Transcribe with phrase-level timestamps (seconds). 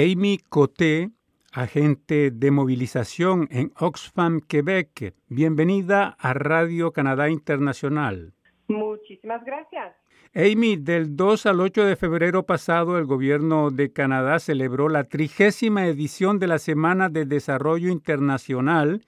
[0.00, 1.10] Amy Coté,
[1.52, 5.14] agente de movilización en Oxfam, Quebec.
[5.28, 8.32] Bienvenida a Radio Canadá Internacional.
[8.68, 9.94] Muchísimas gracias.
[10.34, 15.86] Amy, del 2 al 8 de febrero pasado, el gobierno de Canadá celebró la trigésima
[15.86, 19.02] edición de la Semana de Desarrollo Internacional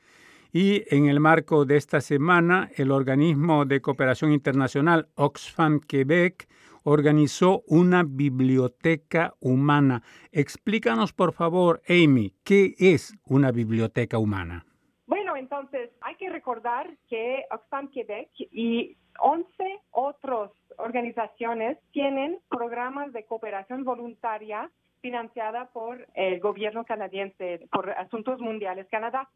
[0.52, 6.48] y en el marco de esta semana, el organismo de cooperación internacional Oxfam Quebec
[6.84, 10.02] organizó una biblioteca humana.
[10.30, 14.64] Explícanos, por favor, Amy, ¿qué es una biblioteca humana?
[15.06, 19.46] Bueno, entonces hay que recordar que Oxfam Quebec y 11
[19.90, 24.70] otras organizaciones tienen programas de cooperación voluntaria
[25.00, 29.28] financiada por el gobierno canadiense, por Asuntos Mundiales Canadá.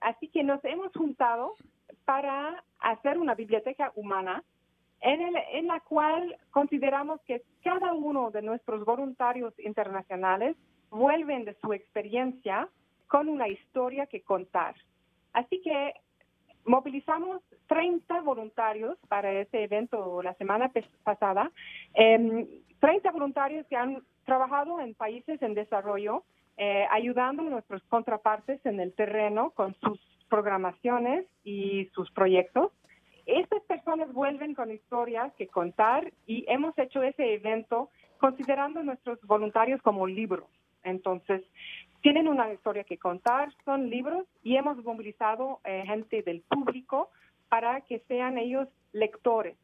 [0.00, 1.54] Así que nos hemos juntado
[2.04, 4.42] para hacer una biblioteca humana
[5.00, 10.56] en, el, en la cual consideramos que cada uno de nuestros voluntarios internacionales
[10.90, 12.68] vuelven de su experiencia
[13.06, 14.74] con una historia que contar.
[15.32, 15.94] Así que
[16.64, 20.70] movilizamos 30 voluntarios para este evento la semana
[21.04, 21.50] pasada,
[21.94, 22.48] 30
[23.08, 26.24] em, voluntarios que han trabajado en países en desarrollo,
[26.56, 29.98] eh, ayudando a nuestros contrapartes en el terreno con sus
[30.28, 32.70] programaciones y sus proyectos
[33.90, 39.82] personas vuelven con historias que contar y hemos hecho ese evento considerando a nuestros voluntarios
[39.82, 40.48] como libros.
[40.84, 41.42] Entonces,
[42.00, 47.10] tienen una historia que contar, son libros y hemos movilizado eh, gente del público
[47.48, 49.56] para que sean ellos lectores.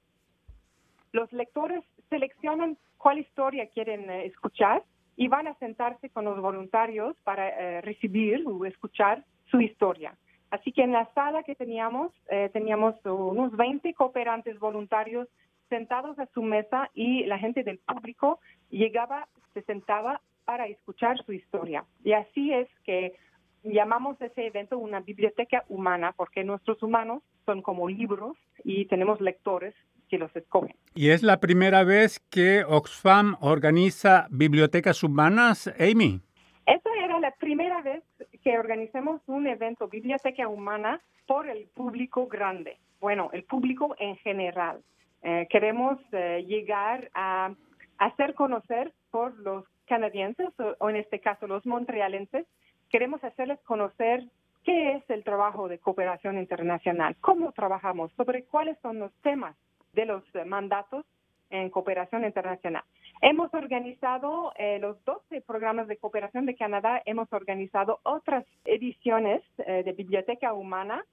[1.13, 4.83] Los lectores seleccionan cuál historia quieren eh, escuchar
[5.17, 10.17] y van a sentarse con los voluntarios para eh, recibir o escuchar su historia.
[10.51, 15.29] Así que en la sala que teníamos, eh, teníamos unos 20 cooperantes voluntarios
[15.69, 21.33] sentados a su mesa y la gente del público llegaba, se sentaba para escuchar su
[21.33, 21.85] historia.
[22.05, 23.17] Y así es que
[23.65, 29.75] llamamos ese evento una biblioteca humana, porque nuestros humanos son como libros y tenemos lectores
[30.09, 30.77] que los escogen.
[30.95, 36.21] ¿Y es la primera vez que Oxfam organiza bibliotecas humanas, Amy?
[36.67, 38.03] Esa era la primera vez
[38.47, 44.85] que organicemos un evento Biblioteca Humana por el público grande, bueno, el público en general.
[45.25, 47.53] Eh, queremos eh, llegar a
[47.99, 52.47] hacer conocer por los canadienses o, en este caso los montrealenses,
[52.89, 54.23] queremos hacerles conocer
[54.63, 59.57] qué es el trabajo de cooperación internacional, cómo trabajamos, sobre cuáles son los temas
[59.93, 61.05] de los eh, mandatos
[61.51, 62.85] en cooperación internacional.
[63.23, 69.83] Hemos organizado eh, los 12 programas de cooperación de Canadá, hemos organizado otras ediciones eh,
[69.85, 71.05] de Biblioteca Humana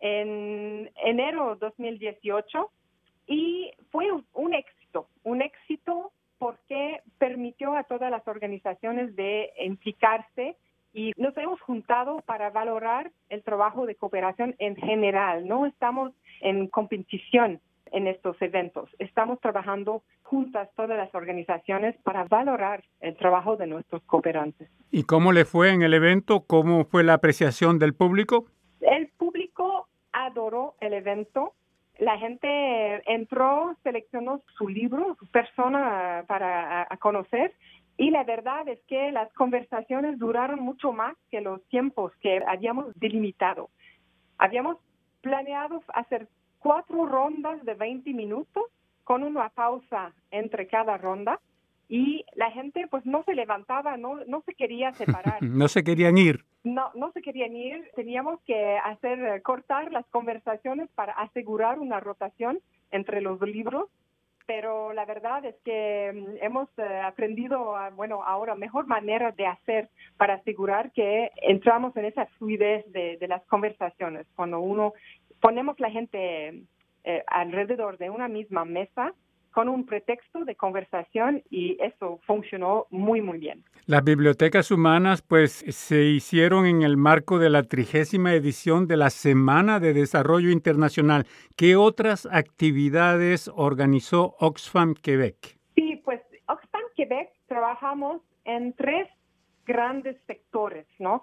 [0.00, 2.70] en enero 2018
[3.28, 10.56] y fue un, éxito, un éxito porque permitió a todas las organizaciones de implicarse
[10.92, 15.46] y nos hemos juntado para valorar el trabajo de cooperación en general.
[15.46, 17.60] No estamos en competición
[17.92, 18.90] en estos eventos.
[18.98, 24.68] Estamos trabajando juntas todas las organizaciones para valorar el trabajo de nuestros cooperantes.
[24.90, 26.44] ¿Y cómo le fue en el evento?
[26.46, 28.46] ¿Cómo fue la apreciación del público?
[28.80, 31.54] El público adoró el evento.
[31.98, 37.54] La gente entró, seleccionó su libro, su persona para conocer
[37.96, 42.86] y la verdad es que las conversaciones duraron mucho más que los tiempos que habíamos
[42.96, 43.70] delimitado.
[44.38, 44.78] Habíamos
[45.20, 46.26] planeado hacer
[46.62, 48.64] cuatro rondas de 20 minutos
[49.04, 51.40] con una pausa entre cada ronda
[51.88, 55.42] y la gente pues no se levantaba, no, no se quería separar.
[55.42, 56.42] no se querían ir.
[56.64, 57.90] No, no se querían ir.
[57.94, 62.60] Teníamos que hacer eh, cortar las conversaciones para asegurar una rotación
[62.92, 63.90] entre los libros.
[64.46, 69.90] Pero la verdad es que mm, hemos eh, aprendido, bueno, ahora mejor manera de hacer
[70.16, 74.26] para asegurar que entramos en esa fluidez de, de las conversaciones.
[74.34, 74.94] Cuando uno
[75.42, 76.64] ponemos la gente
[77.04, 79.12] eh, alrededor de una misma mesa
[79.50, 83.64] con un pretexto de conversación y eso funcionó muy, muy bien.
[83.84, 89.10] Las bibliotecas humanas pues se hicieron en el marco de la trigésima edición de la
[89.10, 91.26] Semana de Desarrollo Internacional.
[91.54, 95.58] ¿Qué otras actividades organizó Oxfam Quebec?
[95.74, 99.08] Sí, pues Oxfam Quebec trabajamos en tres
[99.66, 101.22] grandes sectores, ¿no?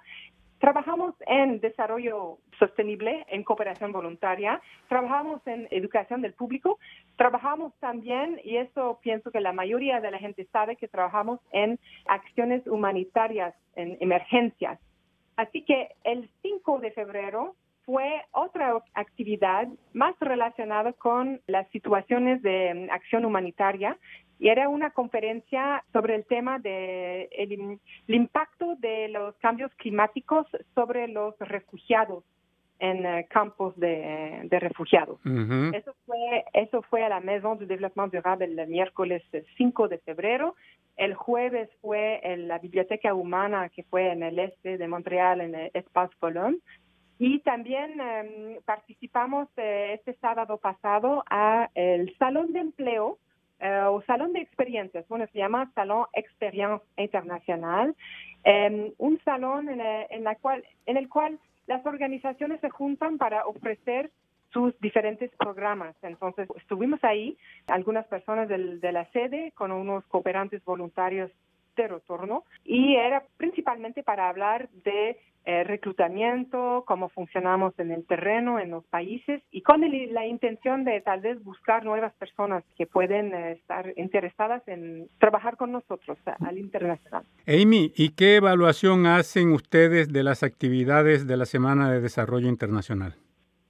[0.60, 6.80] Trabajamos en desarrollo sostenible, en cooperación voluntaria, trabajamos en educación del público,
[7.16, 11.80] trabajamos también, y eso pienso que la mayoría de la gente sabe, que trabajamos en
[12.06, 14.80] acciones humanitarias, en emergencias.
[15.38, 17.56] Así que el 5 de febrero
[17.86, 23.98] fue otra actividad más relacionada con las situaciones de acción humanitaria
[24.40, 31.10] y era una conferencia sobre el tema de el, impacto de los cambios climáticos sobre
[31.10, 32.24] los refugiados
[32.80, 35.20] en eh, campos de, refugiados.
[35.74, 39.22] Eso fue eso fue a la Maison du Développement Durable el miércoles
[39.58, 40.56] 5 de febrero.
[40.96, 45.56] El jueves fue en la Biblioteca Humana que fue en el este de Montreal en
[45.56, 46.62] el Espace Colón.
[47.22, 53.18] Y también em, participamos eh, este sábado pasado a el Salón de Empleo
[53.60, 57.96] eh, o Salón de Experiencias, bueno, se llama Salón Experience Internacional,
[58.44, 63.46] em, un salón en, en, la cual, en el cual las organizaciones se juntan para
[63.46, 64.12] ofrecer
[64.52, 65.96] sus diferentes programas.
[66.02, 71.32] Entonces, estuvimos ahí, algunas personas del, de la sede con unos cooperantes voluntarios
[71.84, 78.60] de retorno y era principalmente para hablar de eh, reclutamiento, cómo funcionamos en el terreno,
[78.60, 83.34] en los países y con la intención de tal vez buscar nuevas personas que pueden
[83.34, 87.24] eh, estar interesadas en trabajar con nosotros al internacional.
[87.48, 93.16] Amy, ¿y qué evaluación hacen ustedes de las actividades de la Semana de Desarrollo Internacional?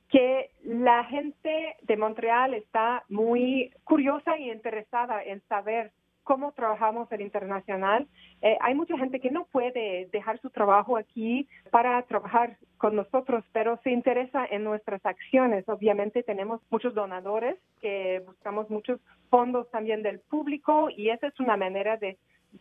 [0.10, 5.92] Que la gente de Montreal está muy curiosa y interesada en saber
[6.24, 8.08] cómo trabajamos el internacional.
[8.42, 13.44] Eh, hay mucha gente que no puede dejar su trabajo aquí para trabajar con nosotros,
[13.52, 15.68] pero se interesa en nuestras acciones.
[15.68, 19.00] Obviamente tenemos muchos donadores que buscamos muchos
[19.30, 22.18] fondos también del público y esa es una manera de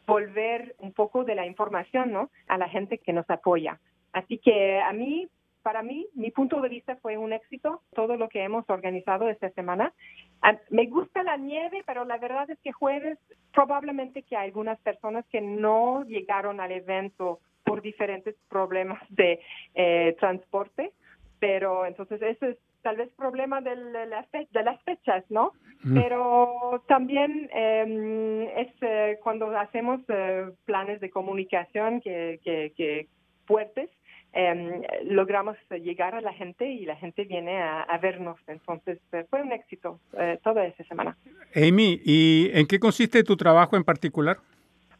[0.07, 2.31] volver un poco de la información ¿no?
[2.47, 3.81] a la gente que nos apoya.
[4.13, 5.29] Así que a mí
[5.69, 9.51] para mí, mi punto de vista fue un éxito, todo lo que hemos organizado esta
[9.51, 9.93] semana.
[10.41, 13.19] Ah, me gusta la nieve, pero la verdad es que jueves
[13.53, 19.41] probablemente que hay algunas personas que no llegaron al evento por diferentes problemas de
[19.75, 20.93] eh, transporte,
[21.39, 25.53] pero entonces ese es tal vez problema de, de las fechas, ¿no?
[25.93, 33.07] Pero también em, es eh, cuando hacemos eh, planes de comunicación que, que, que
[33.45, 33.91] fuertes,
[34.35, 38.39] Em, logramos llegar a la gente y la gente viene a, vernos.
[38.47, 41.17] Entonces eh, fue un éxito eh, toda esa semana.
[41.55, 44.37] Amy, ¿y en qué consiste tu trabajo en particular?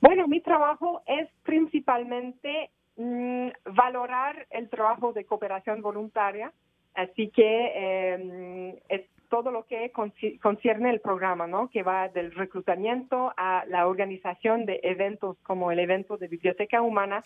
[0.01, 6.53] Bueno, mi trabajo es principalmente mm, valorar el trabajo de cooperación voluntaria,
[6.95, 9.93] así que em, es todo lo que
[10.41, 11.69] concierne el programa, ¿no?
[11.69, 17.23] Que va del reclutamiento a la organización de eventos como el evento de Biblioteca Humana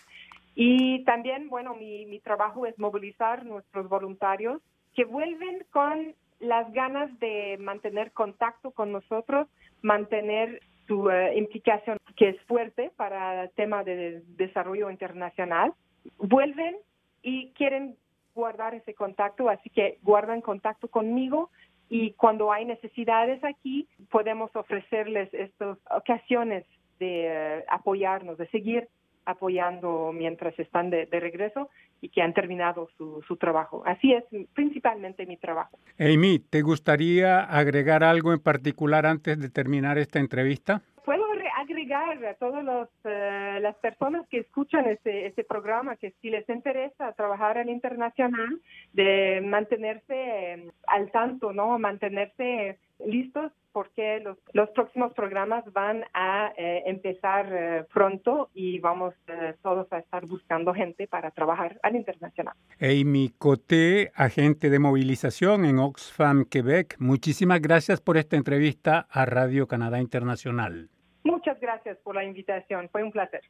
[0.55, 4.61] y también, bueno, mi, mi trabajo es movilizar nuestros voluntarios
[4.95, 9.49] que vuelven con las ganas de mantener contacto con nosotros,
[9.81, 15.73] mantener su eh, implicación, que es fuerte para el tema de desarrollo internacional,
[16.19, 16.77] vuelven
[17.23, 17.97] y quieren
[18.35, 21.51] guardar ese contacto, así que guardan contacto conmigo
[21.89, 26.65] y cuando hay necesidades aquí podemos ofrecerles estas ocasiones
[26.99, 28.89] de eh, apoyarnos, de seguir
[29.25, 31.71] apoyando mientras están de, regreso
[32.01, 33.83] y que han terminado su, su, trabajo.
[33.87, 34.25] Así es
[34.55, 35.79] principalmente mi trabajo.
[35.99, 40.83] Amy, ¿te gustaría agregar algo en particular antes de terminar esta entrevista?
[41.05, 41.25] Puedo
[41.63, 47.13] agregar a todas eh, las personas que escuchan este, este programa que si les interesa
[47.13, 48.61] trabajar en internacional,
[48.93, 51.79] de mantenerse eh, al tanto, ¿no?
[51.79, 59.15] Mantenerse listos porque los, los próximos programas van a eh, empezar eh, pronto y vamos
[59.27, 62.55] eh, todos a estar buscando gente para trabajar al internacional.
[62.81, 69.67] Amy Coté, agente de movilización en Oxfam, Quebec, muchísimas gracias por esta entrevista a Radio
[69.67, 70.91] Canadá Internacional.
[71.25, 73.43] Muchas gracias por la invitación, fue un placer.